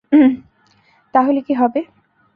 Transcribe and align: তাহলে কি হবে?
তাহলে 1.13 1.39
কি 1.41 1.53
হবে? 1.53 1.79